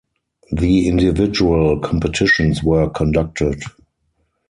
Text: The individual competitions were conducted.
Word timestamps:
The 0.51 0.87
individual 0.87 1.79
competitions 1.79 2.63
were 2.63 2.89
conducted. 2.89 3.61